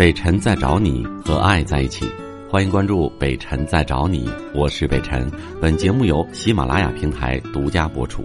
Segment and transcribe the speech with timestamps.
[0.00, 2.06] 北辰在找你和爱在一起，
[2.48, 5.30] 欢迎关注北辰在找你，我是北辰。
[5.60, 8.24] 本节目由喜马拉雅平台独家播出。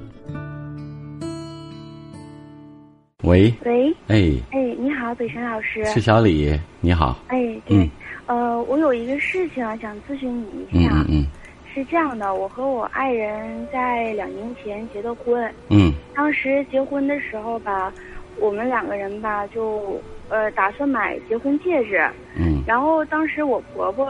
[3.23, 4.16] 喂喂，哎，
[4.52, 5.84] 哎，你好，北辰老师。
[5.84, 7.20] 是小李，你好。
[7.27, 7.92] 哎，对，
[8.28, 10.94] 呃，我有一个事情啊，想咨询你一下。
[10.94, 11.26] 嗯嗯嗯
[11.73, 15.54] 是这样的，我和我爱人在两年前结的婚。
[15.68, 17.92] 嗯当时结婚的时候吧，
[18.39, 19.99] 我们两个人吧就
[20.29, 22.00] 呃打算买结婚戒指，
[22.37, 22.61] 嗯。
[22.68, 24.10] 然后当时我婆婆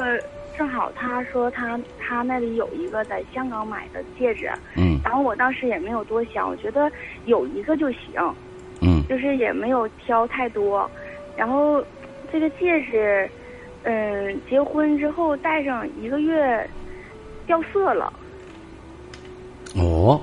[0.58, 5.00] 正好她说她她那里有一个在香港买的戒指，嗯。
[5.04, 6.92] 然后我当时也没有多想，我觉得
[7.26, 8.20] 有一个就行。
[8.82, 9.04] 嗯。
[9.08, 10.90] 就是也没有挑太多，
[11.38, 11.84] 然后
[12.32, 13.30] 这个戒指，
[13.84, 16.68] 嗯，结婚之后戴上一个月
[17.46, 18.12] 掉色了，
[19.76, 20.20] 哦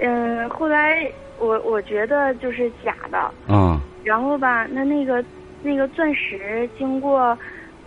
[0.00, 5.24] 嗯，后来我我觉得就是假的，嗯然后吧，那那个
[5.62, 7.36] 那个钻石经过，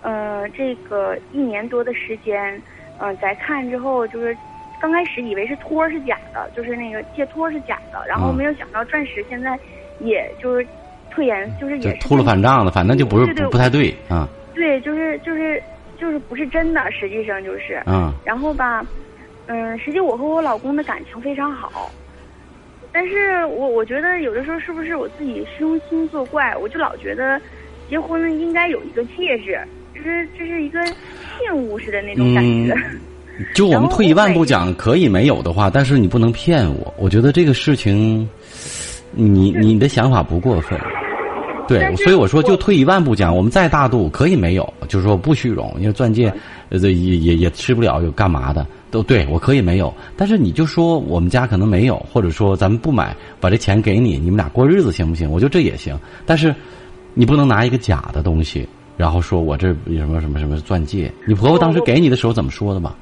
[0.02, 2.62] 呃，这个一年多的时间，
[3.00, 4.36] 嗯、再看之后就是。
[4.82, 9.60] 刚开始以为是托儿是假的，就是那个戒托是假的，然后嗯没有想到钻石现在
[10.00, 10.66] 也就是
[11.10, 15.62] 退颜，就是也是秃了反账了，反正就不是不太对啊对，就是就是
[15.98, 17.84] 就是不是真的，实际上就是。
[17.88, 18.82] 嗯然后吧，
[19.48, 21.92] 嗯，实际我和我老公的感情非常好，
[22.92, 27.40] 但是我我觉得有的时候是不是我自己虚荣心作怪，我就老觉得
[27.90, 29.60] 结婚应该有一个戒指，
[29.94, 32.74] 就是这是一个信物似的那种感觉。
[32.74, 33.00] 嗯
[33.56, 36.94] 就我们退一万步讲，可以没有的话，但是你不能骗我。
[36.98, 38.28] 我觉得这个事情，
[39.12, 40.78] 你你的想法不过分。
[41.70, 46.34] 对，所以我说，就退一万步讲，我们再大度可以没有，就是说不虚荣，因为钻戒，
[46.70, 55.30] 呃，这也也也吃不了，有干嘛的都对我可以没有，但是你就说我们家可能没有，或者说咱们不买，把这钱给你，你们俩过日子行不行？
[55.32, 56.54] 我觉得这也行，但是
[57.14, 61.12] 你不能拿一个假的东西，然后说我这有什么什么什么钻戒。
[61.28, 62.96] 你婆婆当时给你的时候怎么说的吧？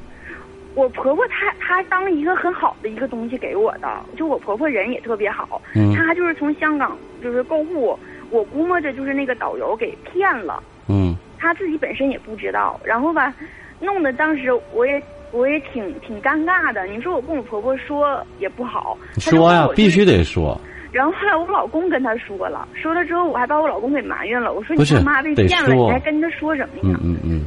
[0.75, 7.97] 我婆婆她她当一个很好的一个东西给我的，就我婆婆人也特别好，嗯她就是从香港就是购物，
[8.31, 10.61] 我估摸着就是那个导游给骗了。
[10.88, 13.31] 嗯他自己本身也不知道，然后吧，
[13.79, 15.01] 弄得当时我也
[15.31, 16.85] 我也挺挺尴尬的。
[16.85, 20.03] 你说我跟我婆婆说也不好，说呀必须。
[20.03, 20.59] 得说，
[20.91, 24.51] 然后后来我老公跟他说了，说了之后我还把我老公给埋怨了。
[24.53, 26.99] 我说你他妈被骗了，你还跟他说什么嗯呀？
[27.03, 27.45] 嗯嗯。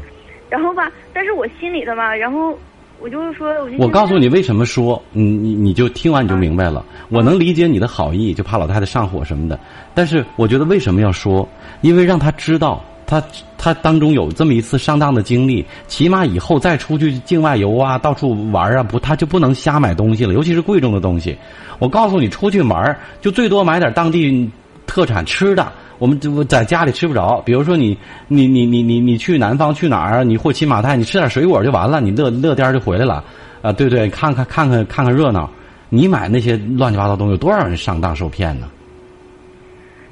[0.48, 2.56] 然后吧，但是我心里头吧，然后
[3.02, 6.84] 我就是说，我就我告诉你，你为什么说，你你你就听完你就明白了。
[7.08, 9.58] 我能理解你的好意，就怕老太太上火什么的。
[9.94, 11.48] 但是我觉得为什么要说？
[11.80, 13.22] 因为让她知道，她
[13.56, 21.34] 她当中有这么一次上当的经历，起码以后再出去境外游啊，到处玩啊，不，她就不能瞎买东西了，尤其是贵重的东西。
[21.78, 24.48] 我告诉你，出去玩就最多买点当地
[24.86, 25.72] 特产吃的。
[26.00, 27.96] 我们就在家里吃不着，比如说你
[28.26, 33.22] 你你你你你去南方去哪儿，你或骑马泰，你吃点水果就完了，你乐乐颠儿就回来了，
[33.62, 35.48] 啊，对对，看看看看看看热闹。
[35.90, 38.68] 你买那些乱七八糟东西，有多少人上当受骗呢？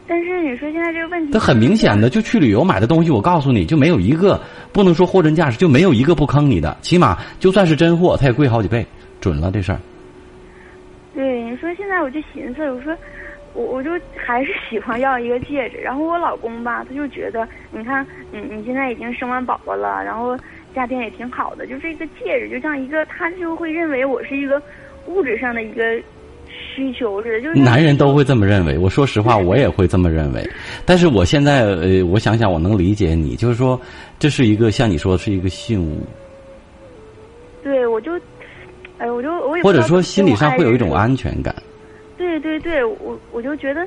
[0.07, 4.41] 但是你说现在这个问题，这很明显的，就去旅游买的东西，我告诉你就没有一个
[4.73, 6.77] 不能说货真价实，就没有一个不坑你的。
[6.81, 8.87] 起码就算是真货，它也贵好几倍，
[9.21, 9.79] 准了这事儿。
[11.15, 12.97] 对，你说现在我就寻思，我说
[13.59, 20.39] 我我就还是喜欢要一个戒指，然后我老公吧，他就觉得，你看，你你现在已经生完宝宝了，然后
[20.73, 24.63] 家庭也挺好的，就这个戒指就像一个，他就会认为我是一个
[25.07, 25.83] 物质上的一个
[26.47, 28.79] 需求似的，就是男人都会这么认为。
[28.79, 30.49] 我说实话，我也会这么认为。
[30.87, 33.81] 但是我现在，呃，我想想，我能理解你，就是说，
[34.21, 36.07] 这是一个像你说的是一个信物，
[37.65, 38.13] 对我就，
[38.99, 41.53] 哎，我就我也或者说心理上会有一种安全感。
[42.19, 43.87] 说对对对，我我就觉得。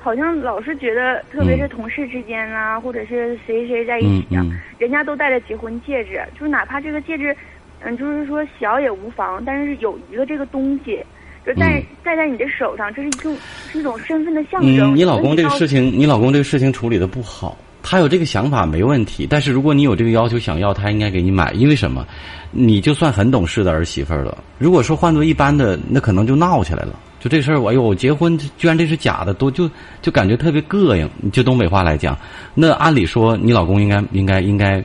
[0.00, 7.36] 好像老是觉得，特别是嗯同事之间啊，或者是谁谁在一起啊，嗯嗯人家都戴着结婚戒指，就是哪怕这个戒指，
[7.80, 11.04] 嗯，就是说小也无妨，但是有一个这个东西，
[11.44, 13.36] 就戴、嗯戴在你的手上，这是一种
[13.72, 14.94] 是一种身份的象征。
[14.94, 17.58] 嗯，你老公这个事情，你老公这个事情处理的不好。
[17.82, 22.06] 他有这个想法没问题，但是如果你有这个要求想要，他应该给你买，因为什么？
[22.52, 26.98] 你就算很懂事的儿媳妇儿了，如果说换做一般的，那可能就闹起来了。
[27.20, 29.68] 就这事儿，哎呦，结婚居然这是假的，都就
[30.00, 31.08] 就感觉特别膈应。
[31.32, 32.16] 就东北话来讲，
[32.54, 34.82] 那按理说你老公应该应该应该，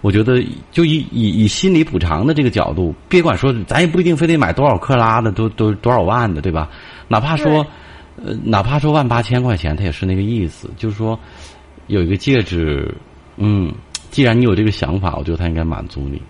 [0.00, 6.70] 我觉得就以以以心理补偿的这个角度，别管说咱也不一定非得买多少克拉的，都都多少万的，对吧？
[7.06, 7.66] 哪怕说，
[8.16, 11.18] 呃，哪怕说万八千块钱，他也是那个意思，就是说
[11.88, 12.94] 有一个戒指，
[13.36, 13.70] 嗯，
[14.10, 16.20] 既然你有这个想法，我觉得他应该满足你。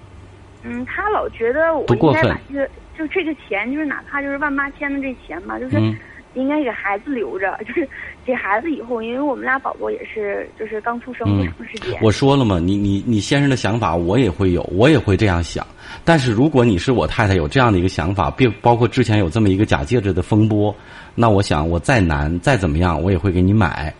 [0.64, 2.69] 嗯，他老觉得我应不过分该把这个
[2.99, 5.96] 就这个钱，就是哪怕就是万八千的这钱吧，就是、嗯
[6.34, 7.88] 应该给孩子留着， 就是
[8.26, 11.96] 给孩子以后，因为我们俩宝宝也是就是刚出生不长时间。
[12.02, 15.64] 我说了嘛，你你你先生的想法我也会有，我也会这样想。
[16.05, 20.75] 但是如果你是我太太有这样的一个想法，并包括之前有这么一个假戒指的风波，
[21.14, 23.94] 那我想我再难再怎么样，我也会给你买。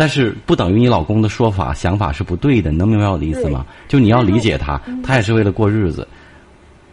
[0.00, 3.66] 但是不等于你老公的说法想法是不对的，你能明白我的意思吗？
[3.86, 6.08] 就你要理解他，他也是为了过日子。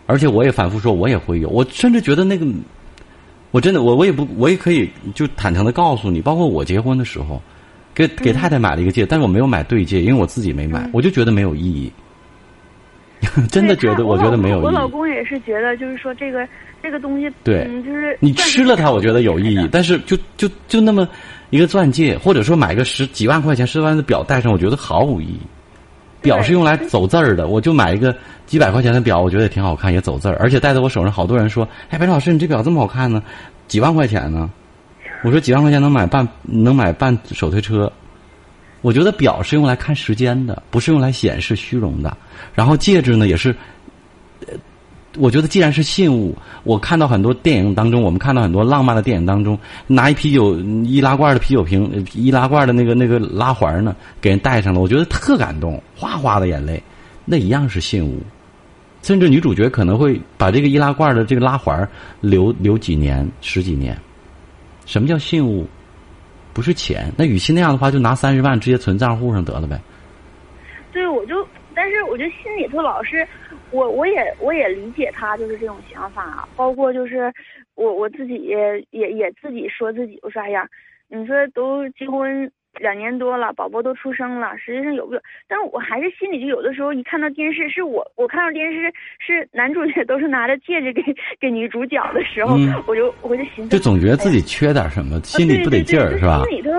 [0.08, 2.46] 而且我也反复说，我也会有，我甚至觉得那个。
[3.52, 7.42] 我真的，我我也不，我也可以就坦诚的告诉你，包括我结婚的时候，
[7.96, 11.90] 给给太太买了一个戒，但是我没有买对戒，因为我自己没买，我就觉得没有意义。
[13.52, 14.64] 真的觉得，我觉得没有意义。
[14.66, 16.48] 我老公也是觉得，就是说这个
[16.82, 21.08] 这个东西，对，就是你吃了它，我觉得有意义，但是就就就那么
[21.50, 25.40] 一个钻戒，或者说买个十几万块钱、十万的表戴上，我觉得毫无意义。
[26.20, 28.14] 表是用来走字儿的，我就买一个
[28.48, 33.22] 几百块钱的表，我觉得也挺好看，也走字儿，而且戴在我手上，好多人说：“哎，白老师，你这表这么好看呢？
[33.68, 34.50] 几万块钱呢？”
[35.24, 37.92] 我说：“几万块钱能买半能买半手推车。”
[38.88, 42.16] 我觉得表是用来看时间的，不是用来显示虚荣的。
[42.56, 43.54] 然后戒指呢，也是。
[44.48, 44.54] 呃
[45.18, 50.56] 我觉得既然是信物，我看到很多电影当中，我们看到很多浪漫的电影当中，拿一啤酒
[50.86, 56.82] 易拉罐的啤酒瓶，易拉罐的那个那个拉环呢，给人戴上了，我觉得特感动，哗哗的眼泪，
[57.26, 58.22] 那一样是信物。
[59.02, 61.86] 甚至女主角可能会把这个易拉罐的这个拉环
[62.22, 63.98] 留留几年、十几年。
[64.86, 65.68] 什么叫信物？
[66.58, 67.14] 不是钱。
[67.16, 69.80] 那与其那样的话，就拿三十万直接存账户上得了呗。
[70.92, 73.28] 对，我就，但是我就心里头老是。
[73.70, 77.32] 我我也我也理解他就是这种想法，包括就是
[77.76, 80.66] 我我自己也也也自己说自己，我说哎呀，
[81.10, 85.22] 你说都结婚两年多了，宝宝都出生了，实际上有没有？
[85.48, 91.02] 但是我还是心里就有的时候一看到电视，是我我看到电视是男主角都是拿着戒指给
[91.40, 92.58] 给女主角的时候，
[92.88, 96.44] 我就我就寻思，就总觉得自己缺点什么，心里不得劲儿是吧？
[96.50, 96.72] 心里头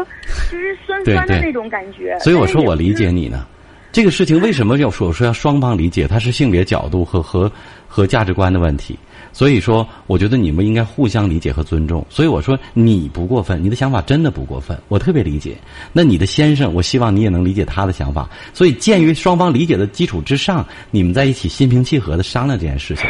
[0.51, 2.19] 就是酸酸的那种感觉。
[2.19, 3.47] 所以我说我理解你呢。
[3.91, 6.07] 这个事情为什么要说说要双方理解？
[6.07, 7.51] 它是性别角度和和
[7.89, 8.99] 和价值观的问题。
[9.33, 12.05] 所以说，我觉得你们应该互相理解和尊重。
[12.11, 15.57] 所以我说你不过分，你的想法真的不过分，我特别理解。
[15.93, 18.29] 那你的先生，我希望你也能理解他的想法。
[18.53, 23.07] 所以，鉴于双方理解的基础之上，你们在一起心平气和的商量这件事情。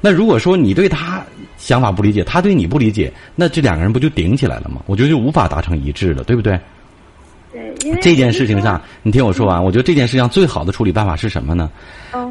[0.00, 1.24] 那如果说你对他
[1.56, 4.82] 想法不理解，他对你不理解，那这两个人不就顶起来了吗？
[4.86, 6.58] 我觉得就无法达成一致了，对不对？
[8.00, 9.62] 这件事情上，你听我说完。
[9.62, 11.70] 我觉得这件事情上最好的处理办法是什么呢？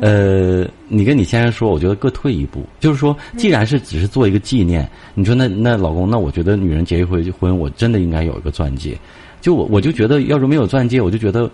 [0.02, 2.66] 呃，你跟你先生说，我觉得各退一步。
[2.80, 8.98] 就是说，既然是只是做一个纪念，你说那那老公，那我觉得女人结一回婚，我真的应该有一个钻戒。
[9.42, 11.50] 就我我就觉得，要是没有钻戒，我就觉得。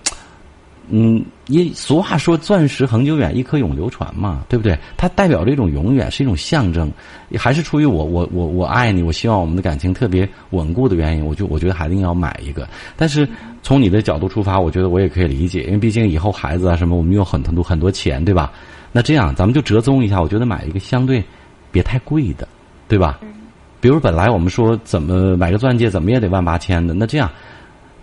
[0.89, 4.77] 嗯，一俗话说“钻石恒久远，一颗永流传”嘛，对不对？
[4.95, 6.89] 它代表着一种永远，是一种象征，
[7.37, 12.65] 还是出于我我我我爱你，我希望我们的感情特别稳固的原因，我就我觉得还一定要买一个。
[12.95, 13.27] 但是
[13.61, 18.53] 从你的角度出发，我觉得我也可以理解，因为毕竟以后孩子啊什么，我们有很多很多钱，对吧？
[18.93, 21.21] 那这样咱们就折中一下，我觉得买一个相对
[21.69, 22.47] 别太贵的，
[22.87, 23.19] 对吧？
[23.81, 27.29] 比如本来我们说怎么买个钻戒，怎么也得万八千的，那这样。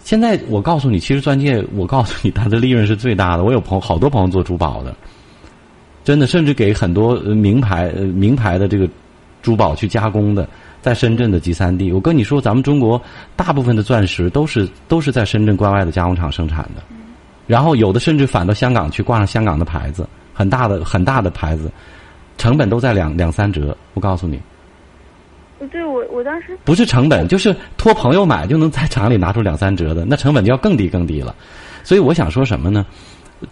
[0.04, 3.42] 现在我告诉你，其实钻戒，我告诉你，它的利润是最大的。
[3.42, 4.94] 我有朋好多朋友做珠宝的，
[6.04, 8.86] 真的，甚至给很多名牌、名牌的这个
[9.40, 10.46] 珠宝去加工的，
[10.82, 11.90] 在深圳的集散地。
[11.90, 13.00] 我跟你说，咱们中国
[13.34, 16.82] 大部分的钻石都是都是在深圳关外的加工厂生产的，
[17.46, 21.72] 然后有的甚至返到香港去挂上香港的牌子，很大的很大的牌子，
[22.36, 23.74] 成本都在两两三折。
[23.94, 24.38] 我告诉你。
[25.68, 31.34] 对我，我当时不是成本，就是托朋友买就能在厂里拿出两三折的，那成本就要更低更低了。
[31.82, 32.86] 所以我想说什么呢？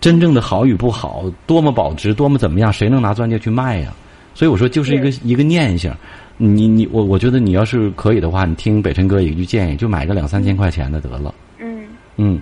[0.00, 3.92] 真正的好与不好，多么保值，多么怎么样，谁能拿钻戒去卖呀？
[4.34, 5.94] 所以我说，就是一个一个念想。
[6.38, 11.34] 你你我，我觉得你要是可以的话，你听北辰哥一句建议，就买个两三千块钱的得了。
[11.58, 11.84] 嗯
[12.16, 12.40] 嗯，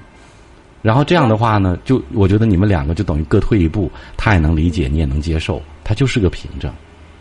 [0.80, 6.72] 然后这样的话呢，就我觉得你们两个就等于各退一步，他也能理解，你也能接受，他就是个凭证。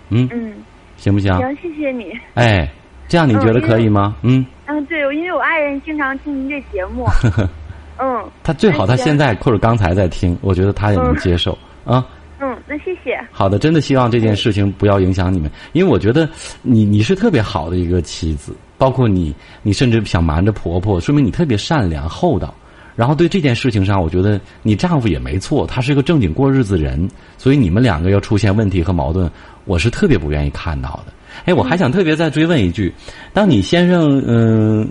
[0.09, 0.53] 嗯嗯。
[0.99, 1.33] 行不行？
[1.37, 2.11] 行，谢谢你。
[2.33, 2.69] 哎，
[3.07, 4.15] 这样你觉得可以吗？
[4.21, 4.45] 嗯。
[4.67, 7.05] 嗯，对，因为我爱人经常听您这节目。
[7.97, 8.23] 嗯。
[8.43, 12.05] 他最好他现在或者刚才在听，我觉得他也能接受啊。
[12.41, 13.19] 嗯，那谢谢。
[13.31, 16.29] 好的，真的希望这件事情不要影响你们，因为我觉得
[16.61, 22.53] 你你是特别好的一个妻子，包括你，你甚至想瞒着婆婆，说明你特别善良厚道。
[22.99, 29.31] 然后对这件事情上，我觉得你丈夫也没错，他是个正经过日子人，所以你们两个要出现问题和矛盾，
[29.63, 31.13] 我是特别不愿意看到的。
[31.45, 32.93] 哎，我还想特别再追问一句：
[33.31, 34.85] 当你先生嗯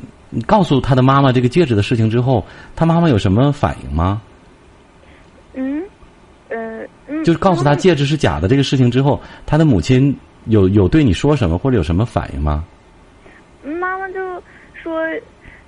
[0.46, 2.42] 告诉他的妈妈这个戒指的事情之后，
[2.74, 4.22] 他妈妈有什么反应吗？
[5.52, 5.82] 嗯，
[6.48, 12.64] 呃，就是告诉他戒指是假的这个事情之后，他的母亲有有对你说什么或者有什么反应吗？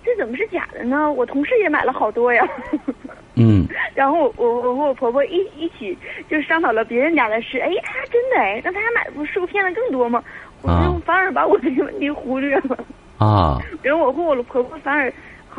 [0.05, 1.13] 这怎么是假的呢？
[1.13, 2.47] 我同事也买了好多呀。
[3.37, 5.97] 嗯 然后我我我和我婆婆一一起
[6.29, 10.23] 就商讨了别人家的事，哎，他真的哎，那他家买的不是不是骗了更多吗？
[10.63, 12.77] 我啊就反而把我这个问题忽略了，
[13.19, 15.11] 啊， 然后我和我的婆婆反而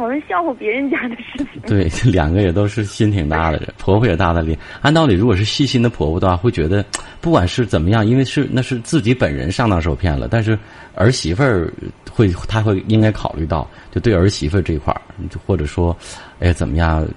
[0.01, 1.61] 好像笑话别人家的事情。
[1.67, 4.57] 对，这 两个也都是心挺大的人， 婆婆也大大咧。
[4.81, 6.83] 按道理，如果是细心的婆婆的话，会觉得
[7.21, 10.57] 不管是怎么样，因为是那是自己本人上当受骗了，但是
[10.95, 11.71] 儿媳妇儿
[12.11, 15.95] 会，她会应该考虑到，就对儿媳妇儿这一块儿，就或者说，
[16.39, 17.07] 哎，怎么样？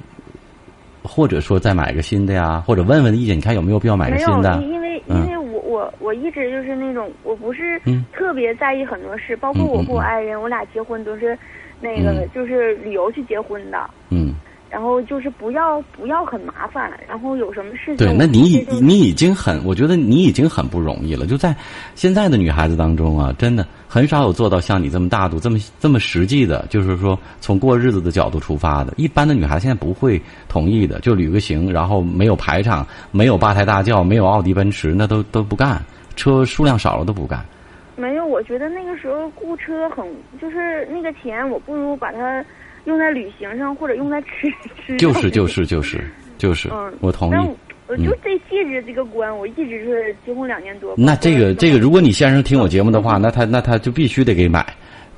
[1.07, 4.62] 或者说再买个新的呀，或者问问意见，你看有没有必要买个新的？
[4.62, 5.44] 因为嗯因为我
[5.85, 8.05] 我我一直就是那种，我不是嗯。
[8.12, 10.05] 特别在意很多事，包括我和我嗯。
[10.05, 11.37] 爱人，我俩结婚都是
[11.81, 12.29] 那个嗯。
[12.35, 14.35] 就是旅游去结婚的，嗯，
[14.71, 21.26] 然后就是不要不要很麻烦，然后有什么事情对，那你已你已经很，我觉得你已经很不容易了。
[21.26, 21.55] 就在
[21.95, 28.93] 现在的女孩子当中啊，真的很少有做到像你这么大度、这么这么实际的，就是说从过日子的角度出发的。
[28.97, 35.81] 一般的女孩子现在不会同意的，就旅个行，然后没有排场，没有八抬大轿，没有奥迪、奔驰，那都都不干。
[36.17, 37.47] 车数量少了都不干。
[37.95, 40.05] 没有，我觉得那个时候雇车很，
[40.41, 42.45] 就是那个钱，我不如把它
[42.87, 44.51] 用在旅行上，或者用在吃
[44.85, 44.97] 吃。
[44.97, 46.05] 就是就是就是
[46.37, 47.49] 就是，嗯，我同意。
[47.87, 50.95] 但我我就这戒指这个关，我一直是结婚两年多。
[50.97, 54.64] 那这个这个，如果你先生听我节目的嗯话，那他那他就必须得给买。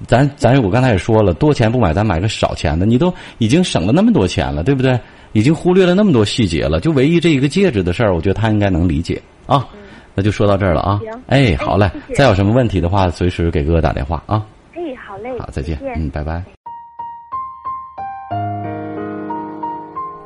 [0.06, 2.85] 咱咱我刚才也说了，多钱不买，咱买个少钱的。
[2.85, 4.99] 你都已经省了那么多钱了，对不对？
[5.32, 9.66] 已经忽略了那么多细节了，就唯一这一个戒指的事儿，我觉得他应该能理解啊。
[10.14, 11.23] 那就说到这儿了啊嗯行。
[11.26, 14.46] 哎，好嘞哎谢谢再有什么问题的话，随时给哥哥打电话啊。
[14.75, 15.78] 哎，好嘞，好，再见。
[15.78, 16.55] 见嗯，拜拜。